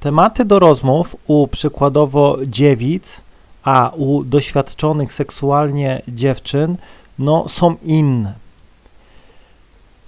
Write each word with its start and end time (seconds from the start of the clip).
Tematy 0.00 0.44
do 0.44 0.58
rozmów 0.58 1.16
u 1.26 1.46
przykładowo 1.48 2.36
dziewic, 2.46 3.20
a 3.64 3.92
u 3.96 4.24
doświadczonych 4.24 5.12
seksualnie 5.12 6.02
dziewczyn, 6.08 6.76
no 7.18 7.48
są 7.48 7.76
inne. 7.82 8.34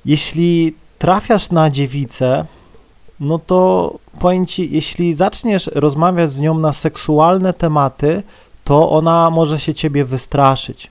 Jeśli 0.04 0.74
trafiasz 0.98 1.50
na 1.50 1.70
dziewicę, 1.70 2.44
no 3.20 3.38
to 3.38 3.92
powiem 4.20 4.46
ci, 4.46 4.68
jeśli 4.72 5.14
zaczniesz 5.14 5.70
rozmawiać 5.74 6.30
z 6.30 6.40
nią 6.40 6.58
na 6.58 6.72
seksualne 6.72 7.52
tematy, 7.52 8.22
to 8.64 8.90
ona 8.90 9.30
może 9.30 9.60
się 9.60 9.74
ciebie 9.74 10.04
wystraszyć. 10.04 10.90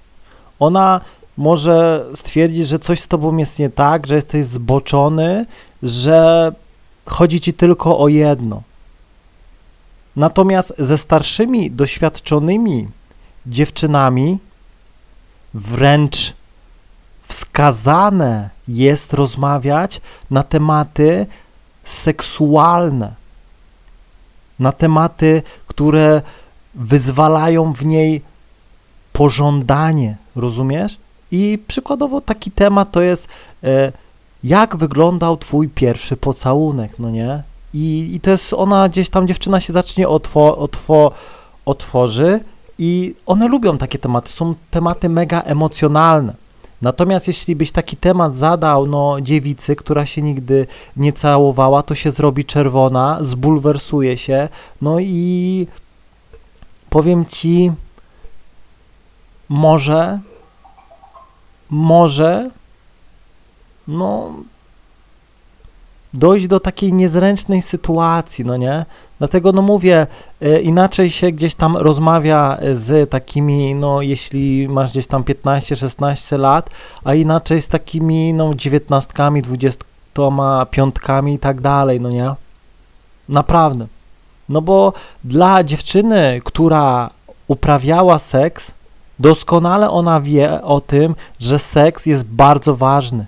Ona 0.59 1.01
może 1.37 2.05
stwierdzić, 2.15 2.67
że 2.67 2.79
coś 2.79 2.99
z 2.99 3.07
tobą 3.07 3.37
jest 3.37 3.59
nie 3.59 3.69
tak, 3.69 4.07
że 4.07 4.15
jesteś 4.15 4.45
zboczony, 4.45 5.45
że 5.83 6.51
chodzi 7.05 7.41
ci 7.41 7.53
tylko 7.53 7.99
o 7.99 8.07
jedno. 8.07 8.61
Natomiast 10.15 10.73
ze 10.79 10.97
starszymi, 10.97 11.71
doświadczonymi 11.71 12.87
dziewczynami 13.45 14.39
wręcz 15.53 16.33
wskazane 17.23 18.49
jest 18.67 19.13
rozmawiać 19.13 20.01
na 20.31 20.43
tematy 20.43 21.25
seksualne, 21.83 23.13
na 24.59 24.71
tematy, 24.71 25.43
które 25.67 26.21
wyzwalają 26.75 27.73
w 27.73 27.85
niej 27.85 28.21
pożądanie, 29.13 30.17
rozumiesz? 30.35 30.97
I 31.31 31.59
przykładowo 31.67 32.21
taki 32.21 32.51
temat 32.51 32.91
to 32.91 33.01
jest, 33.01 33.27
e, 33.63 33.91
jak 34.43 34.75
wyglądał 34.75 35.37
twój 35.37 35.69
pierwszy 35.69 36.17
pocałunek, 36.17 36.99
no 36.99 37.09
nie? 37.09 37.43
I, 37.73 38.15
i 38.15 38.19
to 38.19 38.31
jest, 38.31 38.53
ona 38.53 38.89
gdzieś 38.89 39.09
tam, 39.09 39.27
dziewczyna 39.27 39.59
się 39.59 39.73
zacznie 39.73 40.07
otwo, 40.07 40.57
otwo, 40.57 41.11
otworzy 41.65 42.39
i 42.79 43.15
one 43.25 43.47
lubią 43.47 43.77
takie 43.77 43.99
tematy, 43.99 44.31
są 44.31 44.55
tematy 44.71 45.09
mega 45.09 45.41
emocjonalne. 45.41 46.35
Natomiast 46.81 47.27
jeśli 47.27 47.55
byś 47.55 47.71
taki 47.71 47.97
temat 47.97 48.35
zadał 48.35 48.87
no, 48.87 49.21
dziewicy, 49.21 49.75
która 49.75 50.05
się 50.05 50.21
nigdy 50.21 50.67
nie 50.97 51.13
całowała, 51.13 51.83
to 51.83 51.95
się 51.95 52.11
zrobi 52.11 52.45
czerwona, 52.45 53.17
zbulwersuje 53.21 54.17
się, 54.17 54.49
no 54.81 54.99
i 54.99 55.67
powiem 56.89 57.25
ci, 57.25 57.71
może, 59.49 60.19
może, 61.69 62.49
no, 63.87 64.33
dojść 66.13 66.47
do 66.47 66.59
takiej 66.59 66.93
niezręcznej 66.93 67.61
sytuacji, 67.61 68.45
no 68.45 68.57
nie? 68.57 68.85
Dlatego, 69.19 69.51
no 69.51 69.61
mówię, 69.61 70.07
e, 70.41 70.61
inaczej 70.61 71.11
się 71.11 71.31
gdzieś 71.31 71.55
tam 71.55 71.77
rozmawia 71.77 72.57
z 72.73 73.09
takimi, 73.09 73.75
no 73.75 74.01
jeśli 74.01 74.67
masz 74.69 74.91
gdzieś 74.91 75.07
tam 75.07 75.23
15-16 75.23 76.39
lat, 76.39 76.69
a 77.03 77.13
inaczej 77.13 77.61
z 77.61 77.67
takimi, 77.67 78.33
no 78.33 78.53
dziewiętnastkami, 78.55 79.41
dwudziestoma 79.41 80.65
piątkami 80.65 81.33
i 81.33 81.39
tak 81.39 81.61
dalej, 81.61 82.01
no 82.01 82.09
nie? 82.09 82.33
Naprawdę. 83.29 83.87
No 84.49 84.61
bo 84.61 84.93
dla 85.23 85.63
dziewczyny, 85.63 86.41
która 86.43 87.09
uprawiała 87.47 88.19
seks, 88.19 88.71
doskonale 89.19 89.89
ona 89.89 90.21
wie 90.21 90.61
o 90.61 90.81
tym, 90.81 91.15
że 91.39 91.59
seks 91.59 92.05
jest 92.05 92.23
bardzo 92.25 92.75
ważny 92.75 93.25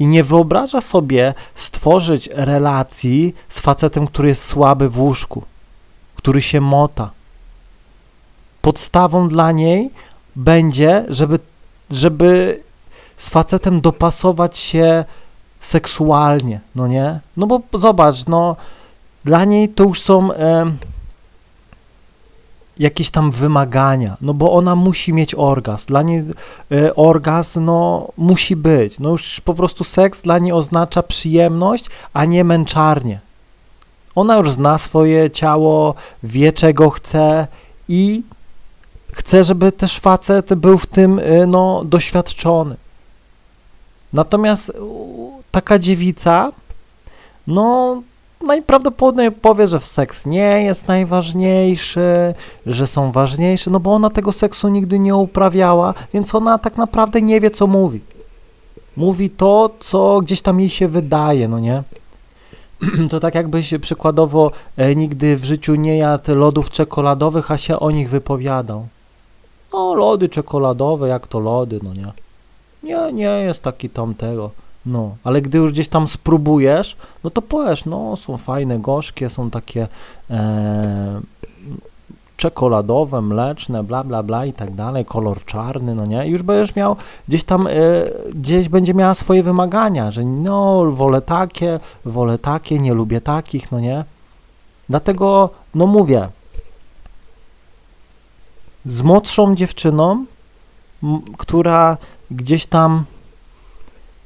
i 0.00 0.06
nie 0.06 0.24
wyobraża 0.24 0.80
sobie 0.80 1.34
stworzyć 1.54 2.28
relacji 2.32 3.34
z 3.48 3.60
facetem, 3.60 4.06
który 4.06 4.28
jest 4.28 4.44
słaby 4.44 4.88
w 4.88 5.00
łóżku, 5.00 5.42
który 6.16 6.42
się 6.42 6.60
mota. 6.60 7.10
Podstawą 8.62 9.28
dla 9.28 9.52
niej 9.52 9.90
będzie, 10.36 11.04
żeby, 11.08 11.38
żeby 11.90 12.60
z 13.16 13.28
facetem 13.28 13.80
dopasować 13.80 14.58
się 14.58 15.04
seksualnie, 15.60 16.60
no 16.74 16.86
nie? 16.86 17.20
No 17.36 17.46
bo 17.46 17.60
zobacz, 17.78 18.26
no 18.26 18.56
dla 19.24 19.44
niej 19.44 19.68
to 19.68 19.84
już 19.84 20.02
są... 20.02 20.28
jakieś 22.80 23.10
tam 23.10 23.30
wymagania, 23.30 24.16
no 24.20 24.34
bo 24.34 24.52
ona 24.52 24.76
musi 24.76 25.12
mieć 25.12 25.34
orgazm. 25.34 25.86
Dla 25.86 26.02
niej 26.02 26.24
y, 26.72 26.94
orgazm, 26.94 27.64
no, 27.64 28.08
musi 28.16 28.56
być. 28.56 28.98
No 28.98 29.10
już 29.10 29.40
po 29.40 29.54
prostu 29.54 29.84
seks 29.84 30.22
dla 30.22 30.38
niej 30.38 30.52
oznacza 30.52 31.02
przyjemność, 31.02 31.84
a 32.12 32.24
nie 32.24 32.44
męczarnię. 32.44 33.20
Ona 34.14 34.36
już 34.36 34.50
zna 34.50 34.78
swoje 34.78 35.30
ciało, 35.30 35.94
wie 36.22 36.52
czego 36.52 36.90
chce 36.90 37.46
i 37.88 38.22
chce, 39.12 39.44
żeby 39.44 39.72
też 39.72 39.98
facet 39.98 40.54
był 40.54 40.78
w 40.78 40.86
tym, 40.86 41.18
y, 41.18 41.46
no, 41.46 41.82
doświadczony. 41.84 42.76
Natomiast 44.12 44.72
taka 45.50 45.78
dziewica, 45.78 46.52
no, 47.46 48.02
najprawdopodobniej 48.42 49.32
powie, 49.32 49.68
że 49.68 49.80
seks 49.80 50.26
nie 50.26 50.62
jest 50.62 50.88
najważniejszy, 50.88 52.34
że 52.66 52.86
są 52.86 53.12
ważniejsze, 53.12 53.70
no 53.70 53.80
bo 53.80 53.94
ona 53.94 54.10
tego 54.10 54.32
seksu 54.32 54.68
nigdy 54.68 54.98
nie 54.98 55.16
uprawiała, 55.16 55.94
więc 56.14 56.34
ona 56.34 56.58
tak 56.58 56.76
naprawdę 56.76 57.22
nie 57.22 57.40
wie, 57.40 57.50
co 57.50 57.66
mówi. 57.66 58.00
Mówi 58.96 59.30
to, 59.30 59.70
co 59.80 60.20
gdzieś 60.20 60.42
tam 60.42 60.60
jej 60.60 60.70
się 60.70 60.88
wydaje, 60.88 61.48
no 61.48 61.58
nie? 61.58 61.82
To 63.10 63.20
tak 63.20 63.34
jakbyś 63.34 63.74
przykładowo 63.80 64.50
e, 64.76 64.94
nigdy 64.94 65.36
w 65.36 65.44
życiu 65.44 65.74
nie 65.74 65.96
jadł 65.96 66.34
lodów 66.34 66.70
czekoladowych, 66.70 67.50
a 67.50 67.58
się 67.58 67.78
o 67.78 67.90
nich 67.90 68.10
wypowiadał. 68.10 68.86
No, 69.72 69.94
lody 69.94 70.28
czekoladowe, 70.28 71.08
jak 71.08 71.26
to 71.26 71.40
lody, 71.40 71.80
no 71.82 71.94
nie? 71.94 72.12
Nie, 72.82 73.12
nie 73.12 73.22
jest 73.22 73.62
taki 73.62 73.90
tam 73.90 74.14
tego. 74.14 74.50
No, 74.86 75.16
ale 75.24 75.42
gdy 75.42 75.58
już 75.58 75.72
gdzieś 75.72 75.88
tam 75.88 76.08
spróbujesz, 76.08 76.96
no 77.24 77.30
to 77.30 77.42
powiesz, 77.42 77.84
no 77.84 78.16
są 78.16 78.38
fajne, 78.38 78.78
gorzkie, 78.78 79.30
są 79.30 79.50
takie 79.50 79.88
e, 80.30 81.20
czekoladowe, 82.36 83.22
mleczne, 83.22 83.82
bla, 83.82 84.04
bla, 84.04 84.22
bla 84.22 84.46
i 84.46 84.52
tak 84.52 84.74
dalej, 84.74 85.04
kolor 85.04 85.44
czarny, 85.44 85.94
no 85.94 86.06
nie, 86.06 86.26
I 86.26 86.30
już 86.30 86.42
będziesz 86.42 86.76
miał, 86.76 86.96
gdzieś 87.28 87.44
tam, 87.44 87.66
e, 87.66 87.70
gdzieś 88.34 88.68
będzie 88.68 88.94
miała 88.94 89.14
swoje 89.14 89.42
wymagania, 89.42 90.10
że 90.10 90.24
no, 90.24 90.90
wolę 90.90 91.22
takie, 91.22 91.80
wolę 92.04 92.38
takie, 92.38 92.78
nie 92.78 92.94
lubię 92.94 93.20
takich, 93.20 93.72
no 93.72 93.80
nie, 93.80 94.04
dlatego, 94.88 95.50
no 95.74 95.86
mówię, 95.86 96.28
z 98.86 99.02
młodszą 99.02 99.54
dziewczyną, 99.54 100.26
która 101.38 101.96
gdzieś 102.30 102.66
tam 102.66 103.04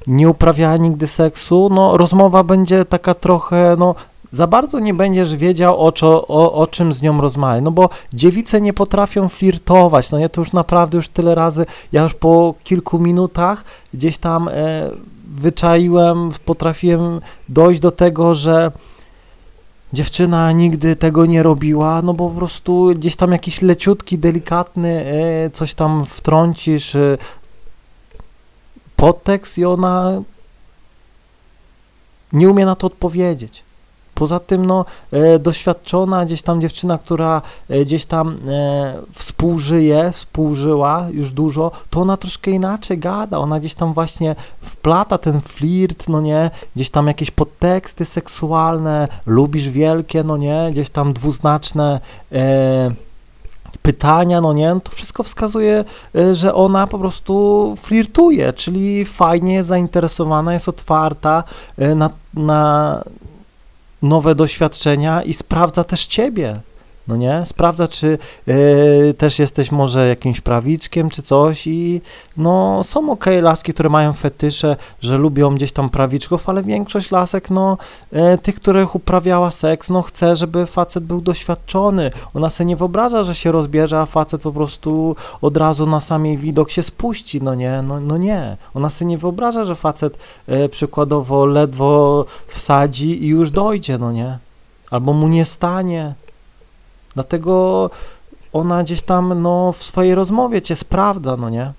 nie 0.07 0.29
uprawiała 0.29 0.77
nigdy 0.77 1.07
seksu, 1.07 1.69
no 1.71 1.97
rozmowa 1.97 2.43
będzie 2.43 2.85
taka 2.85 3.13
trochę, 3.13 3.75
no 3.79 3.95
za 4.31 4.47
bardzo 4.47 4.79
nie 4.79 4.93
będziesz 4.93 5.35
wiedział 5.35 5.79
o, 5.85 5.91
czo, 5.91 6.27
o, 6.27 6.53
o 6.53 6.67
czym 6.67 6.93
z 6.93 7.01
nią 7.01 7.21
rozmawiać, 7.21 7.63
no 7.63 7.71
bo 7.71 7.89
dziewice 8.13 8.61
nie 8.61 8.73
potrafią 8.73 9.29
flirtować, 9.29 10.11
no 10.11 10.19
nie, 10.19 10.29
to 10.29 10.41
już 10.41 10.53
naprawdę 10.53 10.97
już 10.97 11.09
tyle 11.09 11.35
razy, 11.35 11.65
ja 11.91 12.03
już 12.03 12.13
po 12.13 12.53
kilku 12.63 12.99
minutach 12.99 13.63
gdzieś 13.93 14.17
tam 14.17 14.47
e, 14.47 14.51
wyczaiłem, 15.37 16.31
potrafiłem 16.45 17.21
dojść 17.49 17.79
do 17.79 17.91
tego, 17.91 18.33
że 18.33 18.71
dziewczyna 19.93 20.51
nigdy 20.51 20.95
tego 20.95 21.25
nie 21.25 21.43
robiła, 21.43 22.01
no 22.01 22.13
bo 22.13 22.29
po 22.29 22.35
prostu 22.35 22.91
gdzieś 22.95 23.15
tam 23.15 23.31
jakiś 23.31 23.61
leciutki, 23.61 24.17
delikatny, 24.17 25.05
e, 25.05 25.49
coś 25.49 25.73
tam 25.73 26.05
wtrącisz, 26.05 26.95
e, 26.95 27.17
podtekst 28.95 29.57
i 29.57 29.65
ona 29.65 30.21
nie 32.33 32.49
umie 32.49 32.65
na 32.65 32.75
to 32.75 32.87
odpowiedzieć. 32.87 33.63
Poza 34.15 34.39
tym, 34.39 34.65
no, 34.65 34.85
e, 35.11 35.39
doświadczona 35.39 36.25
gdzieś 36.25 36.41
tam 36.41 36.61
dziewczyna, 36.61 36.97
która 36.97 37.41
e, 37.69 37.85
gdzieś 37.85 38.05
tam 38.05 38.37
e, 38.47 38.93
współżyje, 39.11 40.11
współżyła 40.11 41.07
już 41.11 41.33
dużo, 41.33 41.71
to 41.89 42.01
ona 42.01 42.17
troszkę 42.17 42.51
inaczej 42.51 42.97
gada, 42.97 43.37
ona 43.37 43.59
gdzieś 43.59 43.73
tam 43.73 43.93
właśnie 43.93 44.35
wplata 44.61 45.17
ten 45.17 45.41
flirt, 45.41 46.09
no 46.09 46.21
nie, 46.21 46.49
gdzieś 46.75 46.89
tam 46.89 47.07
jakieś 47.07 47.31
podteksty 47.31 48.05
seksualne, 48.05 49.07
lubisz 49.25 49.69
wielkie, 49.69 50.23
no 50.23 50.37
nie, 50.37 50.67
gdzieś 50.71 50.89
tam 50.89 51.13
dwuznaczne 51.13 51.99
e, 52.31 52.91
pytania, 53.81 54.41
no 54.41 54.53
nie, 54.53 54.75
to 54.83 54.91
wszystko 54.91 55.23
wskazuje, 55.23 55.83
e, 56.15 56.35
że 56.35 56.53
ona 56.53 56.87
po 56.87 56.99
prostu 56.99 57.75
flirtuje, 57.81 58.53
czyli 58.53 59.05
fajnie 59.05 59.53
jest 59.53 59.69
zainteresowana, 59.69 60.53
jest 60.53 60.69
otwarta 60.69 61.43
e, 61.77 61.95
na, 61.95 62.09
na 62.33 63.03
nowe 64.01 64.35
doświadczenia 64.35 65.23
i 65.23 65.33
sprawdza 65.33 65.83
też 65.83 66.05
ciebie. 66.05 66.59
No 67.07 67.15
nie? 67.15 67.43
Sprawdza, 67.45 67.87
czy 67.87 68.17
yy, 68.47 69.13
też 69.17 69.39
jesteś 69.39 69.71
może 69.71 70.07
jakimś 70.07 70.41
prawiczkiem, 70.41 71.09
czy 71.09 71.21
coś 71.21 71.67
i 71.67 72.01
no 72.37 72.83
są 72.83 73.11
ok 73.11 73.25
laski, 73.41 73.73
które 73.73 73.89
mają 73.89 74.13
fetysze, 74.13 74.75
że 75.01 75.17
lubią 75.17 75.55
gdzieś 75.55 75.71
tam 75.71 75.89
prawiczków, 75.89 76.49
ale 76.49 76.63
większość 76.63 77.11
lasek, 77.11 77.49
no 77.49 77.77
yy, 78.11 78.37
tych, 78.37 78.55
których 78.55 78.95
uprawiała 78.95 79.51
seks, 79.51 79.89
no 79.89 80.01
chce, 80.01 80.35
żeby 80.35 80.65
facet 80.65 81.03
był 81.03 81.21
doświadczony. 81.21 82.11
Ona 82.33 82.49
sobie 82.49 82.65
nie 82.65 82.75
wyobraża, 82.75 83.23
że 83.23 83.35
się 83.35 83.51
rozbierze, 83.51 83.99
a 83.99 84.05
facet 84.05 84.41
po 84.41 84.51
prostu 84.51 85.15
od 85.41 85.57
razu 85.57 85.85
na 85.85 85.99
sam 85.99 86.25
jej 86.25 86.37
widok 86.37 86.71
się 86.71 86.83
spuści, 86.83 87.41
no 87.41 87.55
nie? 87.55 87.81
No, 87.81 87.99
no 87.99 88.17
nie. 88.17 88.57
Ona 88.73 88.89
sobie 88.89 89.09
nie 89.09 89.17
wyobraża, 89.17 89.65
że 89.65 89.75
facet 89.75 90.17
yy, 90.47 90.69
przykładowo 90.69 91.45
ledwo 91.45 92.25
wsadzi 92.47 93.23
i 93.23 93.27
już 93.27 93.51
dojdzie, 93.51 93.97
no 93.97 94.11
nie? 94.11 94.37
Albo 94.91 95.13
mu 95.13 95.27
nie 95.27 95.45
stanie. 95.45 96.13
Dlatego 97.15 97.89
ona 98.53 98.83
gdzieś 98.83 99.01
tam 99.01 99.41
no, 99.41 99.71
w 99.71 99.83
swojej 99.83 100.15
rozmowie 100.15 100.61
cię 100.61 100.75
sprawdza, 100.75 101.37
no 101.37 101.49
nie? 101.49 101.73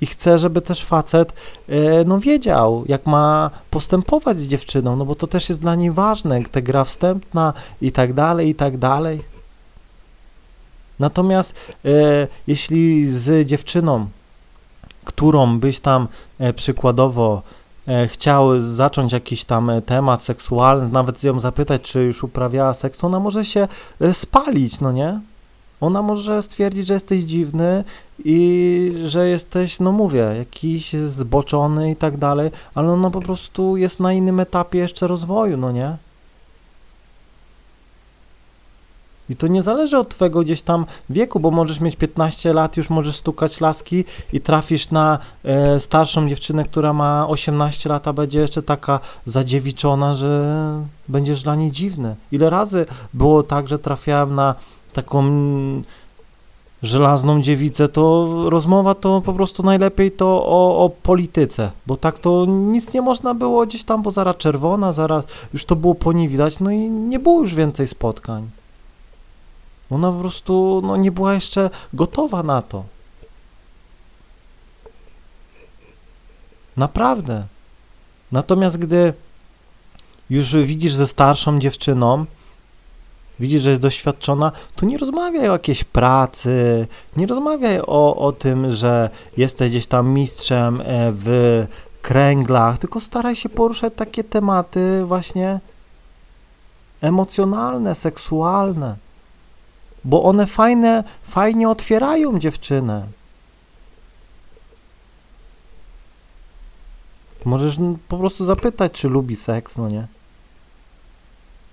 I 0.00 0.06
chce, 0.06 0.38
żeby 0.38 0.60
też 0.60 0.84
facet 0.84 1.32
e, 1.68 2.04
no, 2.04 2.18
wiedział, 2.18 2.84
jak 2.88 3.06
ma 3.06 3.50
postępować 3.70 4.38
z 4.38 4.46
dziewczyną, 4.46 4.96
no 4.96 5.04
bo 5.04 5.14
to 5.14 5.26
też 5.26 5.48
jest 5.48 5.60
dla 5.60 5.74
niej 5.74 5.90
ważne, 5.90 6.44
ta 6.44 6.60
gra 6.60 6.84
wstępna 6.84 7.52
i 7.80 7.92
tak 7.92 8.12
dalej, 8.12 8.48
i 8.48 8.54
tak 8.54 8.78
dalej. 8.78 9.22
Natomiast 10.98 11.54
e, 11.84 12.28
jeśli 12.46 13.08
z 13.08 13.46
dziewczyną, 13.46 14.06
którą 15.04 15.58
byś 15.58 15.80
tam 15.80 16.08
e, 16.38 16.52
przykładowo 16.52 17.42
chciał 18.08 18.60
zacząć 18.60 19.12
jakiś 19.12 19.44
tam 19.44 19.70
e, 19.70 19.82
temat 19.82 20.22
seksualny, 20.22 20.88
nawet 20.88 21.24
ją 21.24 21.40
zapytać, 21.40 21.82
czy 21.82 22.02
już 22.02 22.24
uprawiała 22.24 22.74
seks, 22.74 22.98
to 22.98 23.06
ona 23.06 23.20
może 23.20 23.44
się 23.44 23.68
e, 24.00 24.14
spalić, 24.14 24.80
no 24.80 24.92
nie? 24.92 25.20
Ona 25.80 26.02
może 26.02 26.42
stwierdzić, 26.42 26.86
że 26.86 26.94
jesteś 26.94 27.22
dziwny 27.22 27.84
i 28.24 28.92
że 29.06 29.28
jesteś, 29.28 29.80
no 29.80 29.92
mówię, 29.92 30.34
jakiś 30.38 30.92
zboczony 30.92 31.90
i 31.90 31.96
tak 31.96 32.16
dalej, 32.16 32.50
ale 32.74 32.92
ona 32.92 33.10
po 33.10 33.20
prostu 33.20 33.76
jest 33.76 34.00
na 34.00 34.12
innym 34.12 34.40
etapie 34.40 34.78
jeszcze 34.78 35.06
rozwoju, 35.06 35.56
no 35.56 35.72
nie? 35.72 35.96
I 39.30 39.36
to 39.36 39.46
nie 39.46 39.62
zależy 39.62 39.98
od 39.98 40.08
twojego 40.08 40.42
gdzieś 40.42 40.62
tam 40.62 40.86
wieku, 41.10 41.40
bo 41.40 41.50
możesz 41.50 41.80
mieć 41.80 41.96
15 41.96 42.52
lat, 42.52 42.76
już 42.76 42.90
możesz 42.90 43.16
stukać 43.16 43.60
laski 43.60 44.04
i 44.32 44.40
trafisz 44.40 44.90
na 44.90 45.18
e, 45.44 45.80
starszą 45.80 46.28
dziewczynę, 46.28 46.64
która 46.64 46.92
ma 46.92 47.28
18 47.28 47.88
lat, 47.88 48.08
a 48.08 48.12
będzie 48.12 48.40
jeszcze 48.40 48.62
taka 48.62 49.00
zadziewiczona, 49.26 50.14
że 50.14 50.44
będziesz 51.08 51.42
dla 51.42 51.56
niej 51.56 51.72
dziwny. 51.72 52.16
Ile 52.32 52.50
razy 52.50 52.86
było 53.14 53.42
tak, 53.42 53.68
że 53.68 53.78
trafiałem 53.78 54.34
na 54.34 54.54
taką 54.92 55.22
żelazną 56.82 57.42
dziewicę, 57.42 57.88
to 57.88 58.28
rozmowa 58.50 58.94
to 58.94 59.22
po 59.24 59.32
prostu 59.32 59.62
najlepiej 59.62 60.12
to 60.12 60.26
o, 60.46 60.84
o 60.84 60.90
polityce, 61.02 61.70
bo 61.86 61.96
tak 61.96 62.18
to 62.18 62.46
nic 62.48 62.92
nie 62.92 63.02
można 63.02 63.34
było 63.34 63.66
gdzieś 63.66 63.84
tam, 63.84 64.02
bo 64.02 64.10
zaraz 64.10 64.36
czerwona, 64.36 64.92
zaraz 64.92 65.24
już 65.52 65.64
to 65.64 65.76
było 65.76 65.94
po 65.94 66.12
niej 66.12 66.28
widać, 66.28 66.60
no 66.60 66.70
i 66.70 66.90
nie 66.90 67.18
było 67.18 67.40
już 67.40 67.54
więcej 67.54 67.86
spotkań. 67.86 68.59
Ona 69.90 70.12
po 70.12 70.18
prostu 70.20 70.80
no, 70.84 70.96
nie 70.96 71.12
była 71.12 71.34
jeszcze 71.34 71.70
gotowa 71.92 72.42
na 72.42 72.62
to. 72.62 72.84
Naprawdę. 76.76 77.46
Natomiast 78.32 78.76
gdy 78.76 79.14
już 80.30 80.56
widzisz 80.56 80.94
ze 80.94 81.06
starszą 81.06 81.58
dziewczyną, 81.58 82.24
widzisz, 83.40 83.62
że 83.62 83.70
jest 83.70 83.82
doświadczona, 83.82 84.52
to 84.76 84.86
nie 84.86 84.98
rozmawiaj 84.98 85.48
o 85.48 85.52
jakiejś 85.52 85.84
pracy, 85.84 86.86
nie 87.16 87.26
rozmawiaj 87.26 87.80
o, 87.86 88.16
o 88.16 88.32
tym, 88.32 88.72
że 88.72 89.10
jesteś 89.36 89.70
gdzieś 89.70 89.86
tam 89.86 90.08
mistrzem 90.08 90.80
e, 90.80 90.84
w 91.12 91.66
kręglach, 92.02 92.78
tylko 92.78 93.00
staraj 93.00 93.36
się 93.36 93.48
poruszać 93.48 93.92
takie 93.96 94.24
tematy 94.24 95.04
właśnie 95.04 95.60
emocjonalne, 97.00 97.94
seksualne 97.94 98.96
bo 100.04 100.22
one 100.22 100.46
fajne, 100.46 101.04
fajnie 101.22 101.68
otwierają 101.68 102.38
dziewczynę. 102.38 103.06
Możesz 107.44 107.76
po 108.08 108.18
prostu 108.18 108.44
zapytać, 108.44 108.92
czy 108.92 109.08
lubi 109.08 109.36
seks, 109.36 109.76
no 109.76 109.88
nie? 109.88 110.06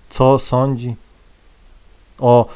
Co 0.08 0.38
sądzi 0.38 0.96
o 2.18 2.46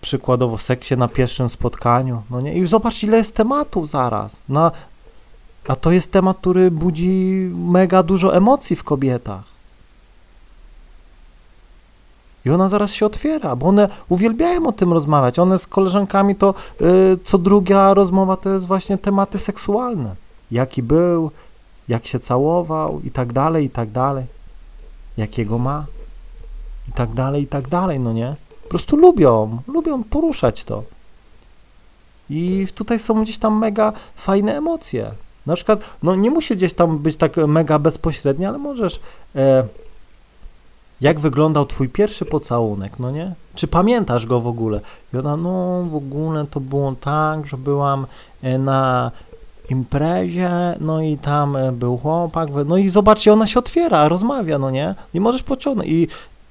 przykładowo 0.00 0.58
seksie 0.58 0.96
na 0.96 1.08
pierwszym 1.08 1.48
spotkaniu, 1.48 2.22
no 2.30 2.40
nie? 2.40 2.54
I 2.54 2.66
zobacz, 2.66 3.02
ile 3.02 3.16
jest 3.16 3.34
tematów 3.34 3.90
zaraz. 3.90 4.40
A 5.68 5.76
to 5.76 5.92
jest 5.92 6.10
temat, 6.12 6.38
który 6.38 6.70
budzi 6.70 7.50
mega 7.54 8.02
dużo 8.02 8.36
emocji 8.36 8.76
w 8.76 8.84
kobietach. 8.84 9.53
I 12.46 12.50
ona 12.50 12.68
zaraz 12.68 12.92
się 12.92 13.06
otwiera, 13.06 13.56
bo 13.56 13.66
one 13.66 13.88
uwielbiają 14.08 14.66
o 14.66 14.72
tym 14.72 14.92
rozmawiać. 14.92 15.38
One 15.38 15.58
z 15.58 15.66
koleżankami 15.66 16.34
to 16.34 16.54
y, 16.80 17.18
co 17.24 17.38
druga 17.38 17.94
rozmowa 17.94 18.36
to 18.36 18.50
jest 18.50 18.66
właśnie 18.66 18.98
tematy 18.98 19.38
seksualne. 19.38 20.16
Jaki 20.50 20.82
był, 20.82 21.30
jak 21.88 22.06
się 22.06 22.18
całował 22.18 23.00
i 23.04 23.10
tak 23.10 23.32
dalej, 23.32 23.64
i 23.64 23.70
tak 23.70 23.90
dalej. 23.90 24.24
Jakiego 25.16 25.58
ma 25.58 25.86
i 26.88 26.92
tak 26.92 27.14
dalej, 27.14 27.42
i 27.42 27.46
tak 27.46 27.68
dalej, 27.68 28.00
no 28.00 28.12
nie? 28.12 28.36
Po 28.62 28.68
prostu 28.68 28.96
lubią, 28.96 29.58
lubią 29.66 30.04
poruszać 30.04 30.64
to. 30.64 30.82
I 32.30 32.66
tutaj 32.74 32.98
są 32.98 33.22
gdzieś 33.22 33.38
tam 33.38 33.58
mega 33.58 33.92
fajne 34.16 34.56
emocje. 34.56 35.10
Na 35.46 35.54
przykład, 35.54 35.80
no 36.02 36.14
nie 36.14 36.30
musi 36.30 36.56
gdzieś 36.56 36.74
tam 36.74 36.98
być 36.98 37.16
tak 37.16 37.36
mega 37.36 37.78
bezpośrednie, 37.78 38.48
ale 38.48 38.58
możesz 38.58 39.00
e, 39.36 39.66
jak 41.00 41.20
wyglądał 41.20 41.66
twój 41.66 41.88
pierwszy 41.88 42.24
pocałunek, 42.24 42.98
no 42.98 43.10
nie? 43.10 43.32
Czy 43.54 43.66
pamiętasz 43.68 44.26
go 44.26 44.40
w 44.40 44.46
ogóle? 44.46 44.80
I 45.14 45.16
ona, 45.16 45.36
no 45.36 45.84
w 45.90 45.96
ogóle 45.96 46.46
to 46.50 46.60
było 46.60 46.94
tak, 47.00 47.46
że 47.46 47.56
byłam 47.56 48.06
e, 48.42 48.58
na 48.58 49.10
imprezie, 49.70 50.50
no 50.80 51.02
i 51.02 51.18
tam 51.18 51.56
e, 51.56 51.72
był 51.72 51.98
chłopak, 51.98 52.48
no 52.66 52.76
i 52.76 52.88
zobaczcie, 52.88 53.32
ona 53.32 53.46
się 53.46 53.58
otwiera, 53.58 54.08
rozmawia, 54.08 54.58
no 54.58 54.70
nie? 54.70 54.94
I 55.14 55.20
możesz 55.20 55.42
pociągnąć 55.42 55.90
i 55.90 56.08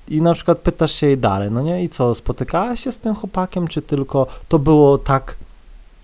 i 0.07 0.21
na 0.21 0.33
przykład 0.33 0.57
pytasz 0.57 0.91
się 0.91 1.07
jej 1.07 1.17
dalej, 1.17 1.51
no 1.51 1.61
nie? 1.61 1.83
I 1.83 1.89
co, 1.89 2.15
spotykałaś 2.15 2.83
się 2.83 2.91
z 2.91 2.97
tym 2.97 3.15
chłopakiem, 3.15 3.67
czy 3.67 3.81
tylko 3.81 4.27
to 4.47 4.59
było 4.59 4.97
tak 4.97 5.37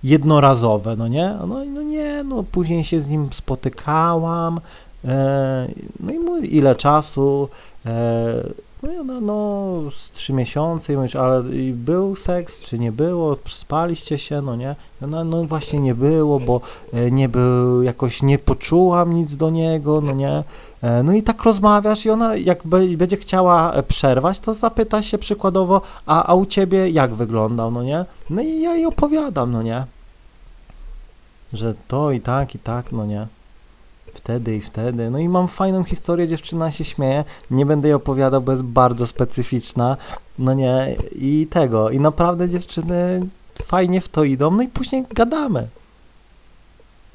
jednorazowe, 0.03 0.95
no 0.95 1.07
nie? 1.07 1.35
No, 1.47 1.65
no 1.65 1.81
nie, 1.81 2.23
no 2.23 2.43
później 2.43 2.83
się 2.83 3.01
z 3.01 3.09
nim 3.09 3.29
spotykałam, 3.33 4.59
no 5.99 6.11
i 6.11 6.19
mówi, 6.19 6.57
ile 6.57 6.75
czasu, 6.75 7.49
E, 7.85 8.49
no 8.83 8.93
i 8.93 8.97
ona, 8.97 9.21
no, 9.21 9.91
z 9.91 10.11
trzy 10.11 10.33
miesiące 10.33 10.93
i 10.93 10.97
mówisz, 10.97 11.15
ale 11.15 11.43
był 11.73 12.15
seks, 12.15 12.59
czy 12.59 12.79
nie 12.79 12.91
było, 12.91 13.37
spaliście 13.47 14.17
się, 14.17 14.41
no 14.41 14.55
nie? 14.55 14.75
Ona, 15.03 15.23
no 15.23 15.43
właśnie 15.43 15.79
nie 15.79 15.95
było, 15.95 16.39
bo 16.39 16.61
e, 16.93 17.11
nie 17.11 17.29
był, 17.29 17.83
jakoś 17.83 18.21
nie 18.21 18.39
poczułam 18.39 19.13
nic 19.13 19.35
do 19.35 19.49
niego, 19.49 20.01
no 20.01 20.13
nie? 20.13 20.43
E, 20.81 21.03
no 21.03 21.13
i 21.13 21.23
tak 21.23 21.43
rozmawiasz 21.43 22.05
i 22.05 22.09
ona, 22.09 22.35
jak 22.35 22.67
będzie 22.97 23.17
chciała 23.17 23.83
przerwać, 23.87 24.39
to 24.39 24.53
zapyta 24.53 25.01
się 25.01 25.17
przykładowo, 25.17 25.81
a, 26.05 26.25
a 26.25 26.33
u 26.33 26.45
ciebie 26.45 26.89
jak 26.89 27.13
wyglądał, 27.13 27.71
no 27.71 27.83
nie? 27.83 28.05
No 28.29 28.41
i 28.41 28.61
ja 28.61 28.75
jej 28.75 28.85
opowiadam, 28.85 29.51
no 29.51 29.63
nie? 29.63 29.85
Że 31.53 31.73
to 31.87 32.11
i 32.11 32.19
tak, 32.19 32.55
i 32.55 32.59
tak, 32.59 32.91
no 32.91 33.05
nie? 33.05 33.27
Wtedy 34.13 34.55
i 34.55 34.61
wtedy. 34.61 35.09
No 35.09 35.19
i 35.19 35.29
mam 35.29 35.47
fajną 35.47 35.83
historię, 35.83 36.27
dziewczyna 36.27 36.71
się 36.71 36.83
śmieje. 36.83 37.23
Nie 37.51 37.65
będę 37.65 37.87
jej 37.87 37.95
opowiadał, 37.95 38.41
bo 38.41 38.51
jest 38.51 38.63
bardzo 38.63 39.07
specyficzna. 39.07 39.97
No 40.39 40.53
nie, 40.53 40.95
i 41.15 41.47
tego. 41.49 41.89
I 41.89 41.99
naprawdę 41.99 42.49
dziewczyny 42.49 43.19
fajnie 43.63 44.01
w 44.01 44.09
to 44.09 44.23
idą, 44.23 44.51
no 44.51 44.63
i 44.63 44.67
później 44.67 45.05
gadamy. 45.13 45.67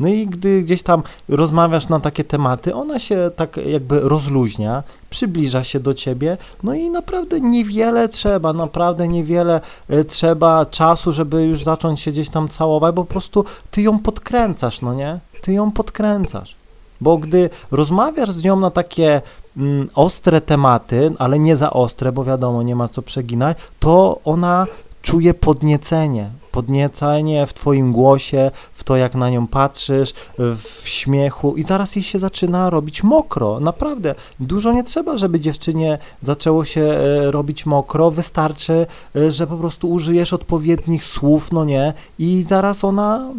No 0.01 0.09
i 0.09 0.27
gdy 0.27 0.63
gdzieś 0.63 0.83
tam 0.83 1.03
rozmawiasz 1.29 1.89
na 1.89 2.01
takie 2.01 2.25
tematy, 2.25 2.75
ona 2.75 2.99
się 2.99 3.31
tak 3.37 3.57
jakby 3.57 4.01
rozluźnia, 4.01 4.83
przybliża 5.11 5.65
się 5.65 5.81
do 5.81 5.95
ciebie, 5.95 6.37
no 6.63 6.75
i 6.75 6.91
naprawdę 6.91 7.41
niewiele 7.41 8.09
trzeba, 8.09 8.53
naprawdę 8.53 9.09
niewiele 9.09 9.61
e, 9.89 10.05
trzeba 10.05 10.67
czasu, 10.67 11.13
żeby 11.13 11.45
już 11.45 11.65
zacząć 11.65 12.01
się 12.01 12.13
gdzieś 12.13 12.31
tam 12.31 12.49
całować, 12.49 12.95
bo 12.95 13.05
po 13.05 13.11
prostu 13.11 13.45
ty 13.71 13.83
ją 13.83 13.99
podkręcasz, 13.99 14.83
no 14.83 14.95
nie? 14.95 15.19
Ty 15.43 15.53
ją 15.53 15.71
podkręcasz. 15.71 16.57
Bo 17.01 17.19
gdy 17.19 17.51
rozmawiasz 17.71 18.31
z 18.31 18.45
nią 18.45 18.61
na 18.61 18.71
takie 18.71 19.23
mm, 19.57 19.89
ostre 19.95 20.41
tematy, 20.41 21.13
ale 21.19 21.39
nie 21.39 21.57
za 21.57 21.71
ostre, 21.71 22.13
bo 22.13 22.25
wiadomo, 22.25 22.63
nie 22.63 22.77
ma 22.77 22.89
co 22.89 23.03
przeginać, 23.03 23.59
to 23.81 24.21
ona 24.25 24.67
czuje 25.05 25.35
podniecenie, 25.35 26.31
podniecenie 26.53 27.47
w 27.47 27.55
twoim 27.55 27.93
głosie, 27.93 28.51
w 28.75 28.85
to 28.85 28.97
jak 28.97 29.15
na 29.15 29.31
nią 29.31 29.47
patrzysz, 29.47 30.13
w 30.39 30.83
śmiechu. 30.85 31.57
I 31.57 31.63
zaraz 31.63 31.97
jej 31.97 32.03
się 32.03 32.19
zaczyna 32.19 32.71
robić 32.71 33.03
mokro. 33.03 33.61
Naprawdę, 33.61 34.15
dużo 34.41 34.73
nie 34.73 34.85
trzeba, 34.85 35.19
żeby 35.19 35.41
dziewczynie 35.41 35.99
zaczęło 36.23 36.65
się 36.65 36.81
e, 36.81 37.31
robić 37.31 37.67
mokro, 37.67 38.11
wystarczy, 38.11 38.87
e, 39.17 39.31
że 39.31 39.47
po 39.47 39.57
prostu 39.57 39.91
użyjesz 39.91 40.33
odpowiednich 40.33 41.05
słów, 41.05 41.53
no 41.53 41.65
nie, 41.65 41.93
i 42.19 42.45
zaraz 42.49 42.85
ona... 42.85 43.31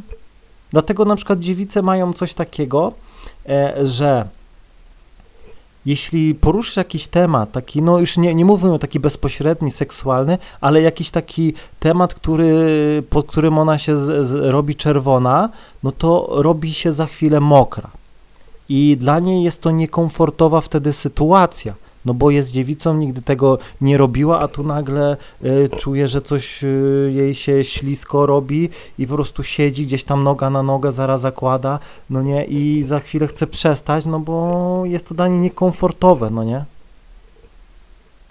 Dlatego 0.72 1.06
na 1.06 1.16
przykład 1.16 1.40
dziewice 1.40 1.82
mają 1.82 2.14
coś 2.14 2.34
takiego, 2.34 2.92
że 3.84 4.28
jeśli 5.86 6.36
poruszysz 6.36 6.78
jakiś 6.78 7.08
temat, 7.08 7.52
taki, 7.52 7.82
no 7.82 8.00
już 8.00 8.18
nie, 8.18 8.36
nie 8.36 8.46
mówimy 8.46 8.74
o 8.74 8.80
taki 8.80 9.00
bezpośredni, 9.00 9.72
seksualny, 9.72 10.38
ale 10.62 10.82
jakiś 10.82 11.10
taki 11.10 11.54
temat, 11.80 12.14
który, 12.14 12.54
pod 13.10 13.28
którym 13.28 13.58
ona 13.58 13.78
się 13.78 13.98
z, 13.98 14.28
z, 14.28 14.32
robi 14.52 14.76
czerwona, 14.76 15.50
no 15.84 15.92
to 15.92 16.28
robi 16.30 16.74
się 16.74 16.92
za 16.92 17.06
chwilę 17.06 17.40
mokra. 17.40 17.90
I 18.70 18.98
dla 19.00 19.20
niej 19.20 19.44
jest 19.44 19.62
to 19.62 19.72
niekomfortowa 19.72 20.62
wtedy 20.62 20.94
sytuacja 20.94 21.74
no 22.06 22.14
bo 22.14 22.32
jest 22.32 22.52
dziewicą, 22.52 22.98
nigdy 22.98 23.22
tego 23.22 23.58
nie 23.82 23.98
robiła, 23.98 24.40
a 24.40 24.48
tu 24.48 24.64
nagle 24.64 25.18
y, 25.46 25.70
czuje, 25.78 26.08
że 26.08 26.22
coś 26.22 26.64
y, 26.64 27.12
jej 27.16 27.36
się 27.36 27.64
ślisko 27.64 28.26
robi 28.26 28.70
i 29.00 29.08
po 29.08 29.14
prostu 29.14 29.44
siedzi 29.44 29.86
gdzieś 29.86 30.04
tam 30.04 30.24
noga 30.24 30.50
na 30.50 30.64
nogę, 30.64 30.92
zaraz 30.92 31.22
zakłada, 31.22 31.80
no 32.10 32.22
nie, 32.22 32.46
i 32.46 32.84
za 32.84 33.00
chwilę 33.00 33.28
chce 33.28 33.48
przestać, 33.48 34.06
no 34.06 34.20
bo 34.20 34.82
jest 34.86 35.08
to 35.08 35.16
dla 35.16 35.28
niej 35.28 35.40
niekomfortowe, 35.40 36.30
no 36.30 36.44
nie, 36.44 36.66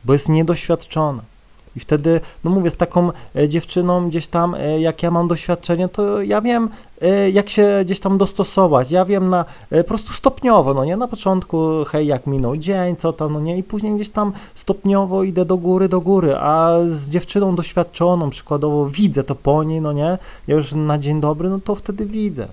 bo 0.05 0.13
jest 0.13 0.29
niedoświadczona. 0.29 1.34
I 1.77 1.81
wtedy, 1.81 2.21
no 2.45 2.51
mówię, 2.51 2.71
z 2.71 2.77
taką 2.77 3.11
e, 3.37 3.49
dziewczyną 3.49 4.09
gdzieś 4.09 4.27
tam, 4.27 4.55
e, 4.55 4.81
jak 4.81 5.03
ja 5.03 5.11
mam 5.11 5.29
doświadczenie, 5.29 5.89
to 5.89 6.23
ja 6.23 6.41
wiem, 6.41 6.69
e, 7.03 7.31
jak 7.31 7.49
się 7.49 7.69
gdzieś 7.85 8.01
tam 8.01 8.19
dostosować. 8.19 8.91
Ja 8.91 9.05
wiem 9.05 9.31
na 9.31 9.45
po 9.71 9.85
prostu 9.85 10.13
stopniowo, 10.13 10.75
no 10.75 10.85
nie? 10.85 10.97
Na 10.97 11.09
początku, 11.09 11.85
hej, 11.85 12.07
jak 12.07 12.27
minął 12.27 12.57
dzień, 12.57 12.97
co 12.97 13.13
tam, 13.13 13.33
no 13.33 13.41
nie? 13.41 13.59
I 13.59 13.63
później 13.63 13.95
gdzieś 13.95 14.11
tam 14.11 14.33
stopniowo 14.55 15.23
idę 15.23 15.45
do 15.45 15.57
góry, 15.57 15.89
do 15.89 16.01
góry, 16.01 16.37
a 16.37 16.73
z 16.91 17.11
dziewczyną 17.11 17.57
doświadczoną, 17.57 18.31
przykładowo 18.31 18.89
widzę 18.89 19.25
to 19.25 19.35
po 19.35 19.65
niej, 19.65 19.81
no 19.81 19.93
nie? 19.93 20.19
Ja 20.49 20.57
już 20.57 20.73
na 20.73 20.99
dzień 20.99 21.21
dobry, 21.21 21.49
no 21.49 21.61
to 21.61 21.75
wtedy 21.75 22.07
widzę, 22.07 22.49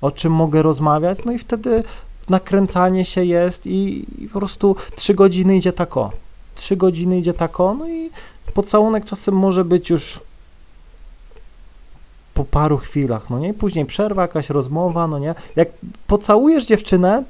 o 0.00 0.10
czym 0.10 0.32
mogę 0.32 0.62
rozmawiać, 0.62 1.18
no 1.24 1.32
i 1.32 1.38
wtedy 1.38 1.82
nakręcanie 2.28 3.04
się 3.04 3.24
jest 3.24 3.66
i, 3.66 4.06
i 4.24 4.28
po 4.28 4.38
prostu 4.38 4.76
trzy 4.96 5.14
godziny 5.14 5.56
idzie 5.56 5.72
tak 5.72 5.96
o. 5.96 6.10
Trzy 6.54 6.76
godziny 6.76 7.18
idzie 7.18 7.32
tak 7.34 7.60
o, 7.60 7.74
no 7.74 7.88
i 7.88 8.10
pocałunek 8.56 9.04
czasem 9.04 9.34
może 9.34 9.64
być 9.64 9.90
już 9.90 10.20
po 12.34 12.44
paru 12.44 12.78
chwilach, 12.78 13.30
no 13.30 13.38
nie? 13.38 13.54
Później 13.54 13.86
przerwa, 13.86 14.22
jakaś 14.22 14.50
rozmowa, 14.50 15.06
no 15.06 15.18
nie? 15.18 15.34
Jak 15.56 15.68
pocałujesz 16.06 16.66
dziewczynę, 16.66 17.24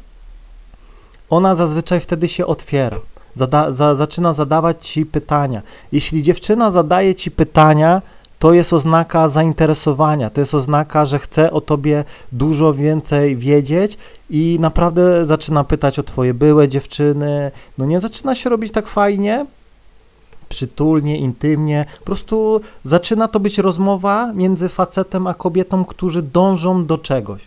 ona 1.31 1.55
zazwyczaj 1.55 2.01
wtedy 2.01 2.29
się 2.29 2.47
otwiera. 2.47 2.99
Zada, 3.37 3.73
za, 3.73 3.95
zaczyna 3.95 4.33
zadawać 4.33 4.89
ci 4.89 5.07
pytania. 5.07 5.63
Jeśli 5.93 6.23
dziewczyna 6.23 6.71
zadaje 6.71 7.15
ci 7.15 7.31
pytania, 7.31 8.03
to 8.39 8.53
jest 8.53 8.73
oznaka 8.73 9.29
zainteresowania, 9.29 10.31
to 10.31 10.41
jest 10.41 10.55
oznaka, 10.55 11.07
że 11.07 11.19
chce 11.19 11.51
o 11.51 11.61
tobie 11.61 12.05
dużo 12.33 12.75
więcej 12.75 13.37
wiedzieć 13.37 13.99
i 14.31 14.59
naprawdę 14.61 15.27
zaczyna 15.27 15.65
pytać 15.65 15.99
o 15.99 16.03
twoje 16.03 16.35
byłe 16.35 16.69
dziewczyny. 16.69 17.51
No 17.79 17.87
nie 17.87 18.01
zaczyna 18.01 18.35
się 18.35 18.51
robić 18.51 18.73
tak 18.73 18.89
fajnie, 18.89 19.47
przytulnie, 20.49 21.19
intymnie. 21.19 21.85
Po 21.99 22.05
prostu 22.05 22.61
zaczyna 22.85 23.29
to 23.29 23.41
być 23.41 23.59
rozmowa 23.59 24.33
między 24.33 24.69
facetem 24.69 25.27
a 25.27 25.35
kobietą, 25.35 25.85
którzy 25.85 26.23
dążą 26.23 26.87
do 26.87 26.99
czegoś. 26.99 27.43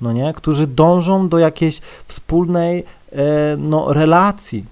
No 0.00 0.12
nie? 0.12 0.32
Którzy 0.32 0.66
dążą 0.66 1.28
do 1.28 1.38
jakiejś 1.38 1.80
wspólnej 2.08 2.84
e, 3.12 3.16
no, 3.58 3.92
relacji. 3.92 4.64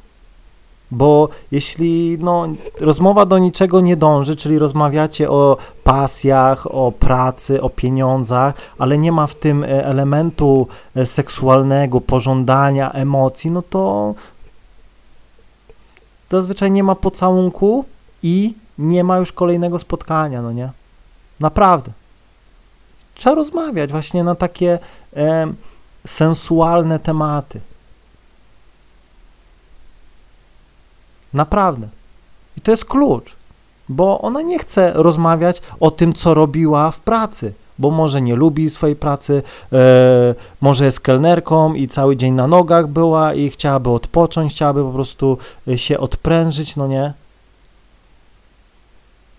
Bo 0.90 1.28
jeśli 1.50 2.18
no, 2.20 2.46
rozmowa 2.80 3.26
do 3.26 3.38
niczego 3.38 3.80
nie 3.80 3.96
dąży, 3.96 4.36
czyli 4.36 4.58
rozmawiacie 4.58 5.30
o 5.30 5.56
pasjach, 5.84 6.74
o 6.74 6.92
pracy, 6.92 7.62
o 7.62 7.70
pieniądzach, 7.70 8.54
ale 8.78 8.98
nie 8.98 9.12
ma 9.12 9.26
w 9.26 9.34
tym 9.34 9.64
e, 9.64 9.86
elementu 9.86 10.66
e, 10.96 11.06
seksualnego, 11.06 12.00
pożądania, 12.00 12.92
emocji, 12.92 13.50
no 13.50 13.62
to 13.62 14.14
zazwyczaj 16.36 16.70
nie 16.70 16.82
ma 16.82 16.94
pocałunku 16.94 17.84
i 18.22 18.54
nie 18.78 19.04
ma 19.04 19.16
już 19.16 19.32
kolejnego 19.32 19.78
spotkania, 19.78 20.42
no 20.42 20.52
nie? 20.52 20.70
Naprawdę. 21.40 21.92
Trzeba 23.14 23.36
rozmawiać 23.36 23.90
właśnie 23.90 24.24
na 24.24 24.34
takie 24.34 24.78
e, 25.16 25.52
sensualne 26.06 26.98
tematy. 26.98 27.60
Naprawdę. 31.32 31.88
I 32.56 32.60
to 32.60 32.70
jest 32.70 32.84
klucz, 32.84 33.36
bo 33.88 34.20
ona 34.20 34.42
nie 34.42 34.58
chce 34.58 34.92
rozmawiać 34.94 35.62
o 35.80 35.90
tym, 35.90 36.12
co 36.12 36.34
robiła 36.34 36.90
w 36.90 37.00
pracy 37.00 37.52
bo 37.82 37.90
może 37.90 38.22
nie 38.22 38.36
lubi 38.36 38.70
swojej 38.70 38.96
pracy, 38.96 39.42
e, 39.72 40.34
może 40.60 40.84
jest 40.84 41.00
kelnerką 41.00 41.74
i 41.74 41.88
cały 41.88 42.16
dzień 42.16 42.34
na 42.34 42.46
nogach 42.46 42.88
była 42.88 43.34
i 43.34 43.50
chciałaby 43.50 43.90
odpocząć, 43.90 44.52
chciałaby 44.52 44.82
po 44.84 44.90
prostu 44.90 45.38
e, 45.68 45.78
się 45.78 45.98
odprężyć, 45.98 46.76
no 46.76 46.86
nie? 46.86 47.12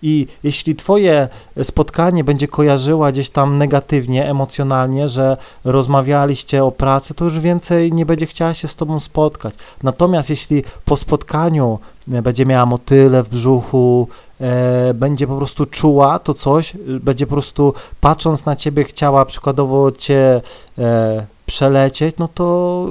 I 0.06 0.26
jeśli 0.42 0.76
twoje 0.76 1.28
spotkanie 1.62 2.24
będzie 2.24 2.48
kojarzyła 2.48 3.12
gdzieś 3.12 3.30
tam 3.30 3.58
negatywnie, 3.58 4.28
emocjonalnie, 4.28 5.08
że 5.08 5.36
rozmawialiście 5.64 6.64
o 6.64 6.72
pracy, 6.72 7.14
to 7.14 7.24
już 7.24 7.40
więcej 7.40 7.92
nie 7.92 8.06
będzie 8.06 8.26
chciała 8.26 8.54
się 8.54 8.68
z 8.68 8.76
tobą 8.76 9.00
spotkać. 9.00 9.54
Natomiast 9.82 10.30
jeśli 10.30 10.64
po 10.84 10.96
spotkaniu 10.96 11.78
będzie 12.06 12.46
miała 12.46 12.66
motyle 12.66 13.22
w 13.22 13.28
brzuchu, 13.28 14.08
e, 14.40 14.94
będzie 14.94 15.26
po 15.26 15.36
prostu 15.36 15.66
czuła 15.66 16.18
to 16.18 16.34
coś, 16.34 16.72
będzie 17.00 17.26
po 17.26 17.32
prostu 17.32 17.74
patrząc 18.00 18.44
na 18.44 18.56
ciebie 18.56 18.84
chciała 18.84 19.24
przykładowo 19.24 19.92
cię 19.92 20.40
e, 20.78 21.26
przelecieć, 21.46 22.16
no 22.18 22.28
to 22.34 22.44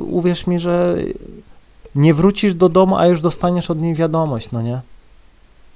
uwierz 0.10 0.48
mi, 0.48 0.60
że 0.60 0.98
nie 1.96 2.14
wrócisz 2.14 2.54
do 2.54 2.70
domu, 2.70 2.98
a 2.98 3.08
już 3.08 3.22
dostaniesz 3.22 3.72
od 3.72 3.82
niej 3.82 3.96
wiadomość, 3.96 4.52
no 4.52 4.62
nie? 4.62 4.82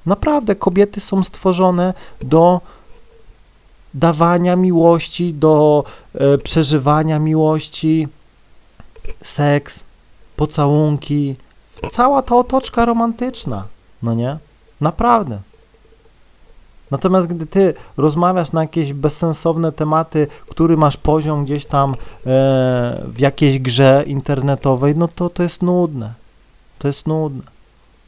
Naprawdę 0.07 0.55
kobiety 0.55 0.99
są 0.99 1.23
stworzone 1.23 1.93
do 2.21 2.61
dawania 3.93 4.55
miłości, 4.55 5.33
do 5.33 5.83
e, 6.13 6.37
przeżywania 6.37 7.19
miłości, 7.19 8.07
seks, 9.23 9.79
pocałunki, 10.35 11.35
cała 11.91 12.21
ta 12.21 12.35
otoczka 12.35 12.85
romantyczna, 12.85 13.67
no 14.03 14.13
nie? 14.13 14.37
Naprawdę. 14.81 15.39
Natomiast 16.91 17.27
gdy 17.27 17.45
ty 17.45 17.73
rozmawiasz 17.97 18.51
na 18.51 18.61
jakieś 18.61 18.93
bezsensowne 18.93 19.71
tematy, 19.71 20.27
który 20.49 20.77
masz 20.77 20.97
poziom 20.97 21.45
gdzieś 21.45 21.65
tam 21.65 21.91
e, 21.91 21.95
w 23.07 23.19
jakiejś 23.19 23.59
grze 23.59 24.03
internetowej, 24.07 24.95
no 24.95 25.07
to 25.07 25.29
to 25.29 25.43
jest 25.43 25.61
nudne. 25.61 26.13
To 26.79 26.87
jest 26.87 27.07
nudne. 27.07 27.56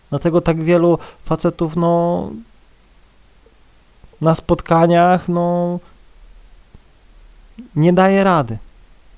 Dlatego 0.10 0.42
tak 0.42 0.64
wielu 0.64 0.98
facetów, 1.26 1.76
no, 1.76 2.30
na 4.22 4.36
spotkaniach, 4.36 5.30
no, 5.30 5.80
nie 7.76 7.94
daje 7.94 8.24
rady. 8.24 8.58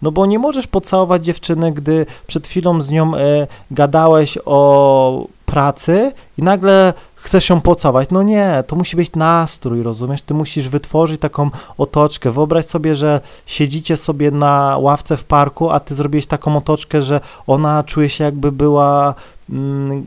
No 0.02 0.12
bo 0.12 0.26
nie 0.26 0.40
możesz 0.40 0.68
pocałować 0.68 1.26
dziewczyny, 1.26 1.72
gdy 1.72 2.06
przed 2.28 2.48
chwilą 2.48 2.82
z 2.82 2.90
nią 2.90 3.16
e, 3.16 3.48
gadałeś 3.72 4.38
o 4.46 5.28
pracy 5.46 6.12
i 6.38 6.44
nagle 6.44 6.94
chcesz 7.16 7.50
ją 7.50 7.62
pocałować. 7.62 8.10
No 8.12 8.24
nie, 8.24 8.64
to 8.68 8.76
musi 8.76 8.96
być 8.96 9.12
nastrój, 9.16 9.84
rozumiesz? 9.84 10.22
Ty 10.22 10.34
musisz 10.34 10.70
wytworzyć 10.70 11.22
taką 11.22 11.50
otoczkę. 11.78 12.32
Wyobraź 12.32 12.66
sobie, 12.66 12.96
że 12.96 13.22
siedzicie 13.46 13.98
sobie 13.98 14.32
na 14.32 14.78
ławce 14.78 15.18
w 15.18 15.24
parku, 15.24 15.70
a 15.70 15.80
ty 15.80 15.96
zrobiłeś 15.96 16.26
taką 16.26 16.58
otoczkę, 16.58 17.02
że 17.02 17.20
ona 17.48 17.84
czuje 17.84 18.10
się 18.10 18.24
jakby 18.24 18.52
była 18.52 19.16
mm, 19.50 20.06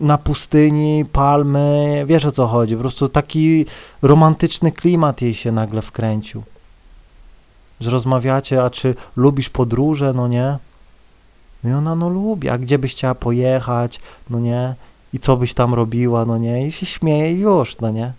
na 0.00 0.18
pustyni, 0.18 1.04
palmy, 1.12 2.04
wiesz 2.06 2.24
o 2.24 2.32
co 2.32 2.46
chodzi, 2.46 2.74
po 2.74 2.80
prostu 2.80 3.08
taki 3.08 3.66
romantyczny 4.02 4.72
klimat 4.72 5.22
jej 5.22 5.34
się 5.34 5.52
nagle 5.52 5.82
wkręcił. 5.82 6.42
Że 7.80 7.90
rozmawiacie, 7.90 8.64
a 8.64 8.70
czy 8.70 8.94
lubisz 9.16 9.48
podróże, 9.50 10.12
no 10.12 10.28
nie? 10.28 10.58
No 11.64 11.70
i 11.70 11.72
ona, 11.72 11.94
no 11.94 12.08
lubi, 12.08 12.48
a 12.48 12.58
gdzie 12.58 12.78
byś 12.78 12.94
chciała 12.94 13.14
pojechać, 13.14 14.00
no 14.30 14.40
nie? 14.40 14.74
I 15.12 15.18
co 15.18 15.36
byś 15.36 15.54
tam 15.54 15.74
robiła, 15.74 16.24
no 16.24 16.38
nie? 16.38 16.66
I 16.66 16.72
się 16.72 16.86
śmieje 16.86 17.32
już, 17.32 17.78
no 17.78 17.90
nie? 17.90 18.12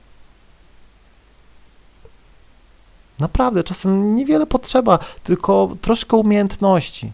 Naprawdę, 3.20 3.64
czasem 3.64 4.16
niewiele 4.16 4.46
potrzeba, 4.46 5.00
tylko 5.24 5.76
troszkę 5.82 6.18
umiejętności. 6.18 7.12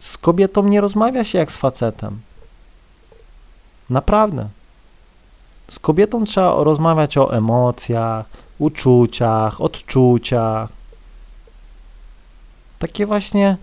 Z 0.00 0.18
kobietą 0.18 0.62
nie 0.68 0.80
rozmawia 0.80 1.24
się 1.24 1.38
jak 1.38 1.52
z 1.52 1.56
facetem. 1.56 2.20
Naprawdę. 3.90 4.48
Z 5.70 5.78
kobietą 5.78 6.24
trzeba 6.24 6.64
rozmawiać 6.64 7.18
o 7.18 7.34
emocjach, 7.36 8.26
uczuciach, 8.58 9.60
odczuciach. 9.60 10.70
Takie 12.78 13.06
właśnie 13.06 13.56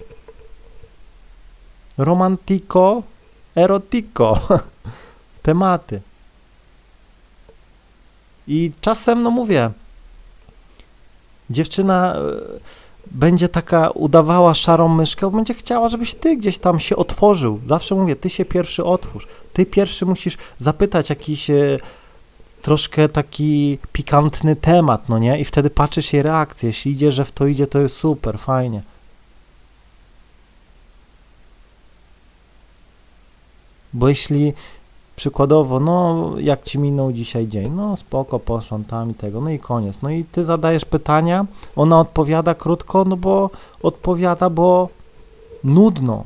romantiko, 1.98 3.04
erotiko 3.56 4.40
tematy. 5.44 6.02
I 8.48 8.72
czasem, 8.82 9.24
no 9.24 9.32
mówię, 9.32 9.72
dziewczyna 11.50 12.16
e, 12.16 12.20
będzie 13.08 13.50
taka 13.50 13.90
udawała 13.90 14.54
szarą 14.54 14.88
myszkę, 14.88 15.32
będzie 15.32 15.54
chciała, 15.54 15.90
żebyś 15.90 16.16
ty 16.16 16.38
gdzieś 16.38 16.58
tam 16.58 16.80
się 16.80 16.96
otworzył. 16.96 17.60
Zawsze 17.68 17.96
mówię, 17.96 18.16
ty 18.16 18.30
się 18.30 18.46
pierwszy 18.46 18.84
otwórz. 18.84 19.28
Ty 19.54 19.66
pierwszy 19.66 20.06
musisz 20.06 20.38
zapytać 20.60 21.10
jakiś 21.10 21.50
e, 21.50 21.80
troszkę 22.62 23.10
taki 23.10 23.78
pikantny 23.94 24.56
temat, 24.56 25.10
no 25.10 25.20
nie? 25.20 25.40
I 25.40 25.46
wtedy 25.46 25.70
patrzysz 25.70 26.14
jej 26.14 26.24
reakcję. 26.24 26.68
Jeśli 26.68 26.92
idzie, 26.92 27.12
że 27.12 27.26
w 27.26 27.32
to 27.32 27.48
idzie, 27.48 27.68
to 27.68 27.80
jest 27.80 27.98
super, 27.98 28.40
fajnie. 28.40 28.82
Bo 33.94 34.10
jeśli 34.10 34.54
przykładowo, 35.22 35.80
no 35.80 36.30
jak 36.40 36.64
ci 36.64 36.80
minął 36.80 37.12
dzisiaj 37.12 37.48
dzień, 37.48 37.72
no 37.72 37.96
spoko, 37.96 38.40
poszłam 38.40 38.84
tam 38.84 39.12
i 39.12 39.14
tego, 39.14 39.42
no 39.42 39.50
i 39.50 39.60
koniec. 39.60 40.02
No 40.02 40.10
i 40.10 40.24
ty 40.24 40.46
zadajesz 40.46 40.86
pytania, 40.86 41.46
ona 41.76 42.00
odpowiada 42.00 42.56
krótko, 42.56 43.04
no 43.04 43.18
bo 43.18 43.50
odpowiada, 43.84 44.50
bo 44.50 44.90
nudno. 45.64 46.24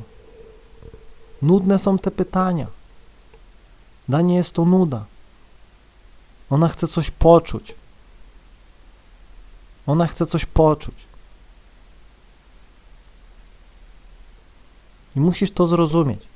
Nudne 1.42 1.78
są 1.78 1.98
te 1.98 2.10
pytania. 2.10 2.66
Dla 4.08 4.20
niej 4.20 4.36
jest 4.36 4.52
to 4.52 4.64
nuda. 4.64 5.04
Ona 6.50 6.68
chce 6.68 6.88
coś 6.88 7.10
poczuć. 7.10 7.74
Ona 9.86 10.06
chce 10.06 10.26
coś 10.26 10.46
poczuć. 10.46 10.94
I 15.16 15.20
musisz 15.20 15.50
to 15.50 15.66
zrozumieć. 15.66 16.35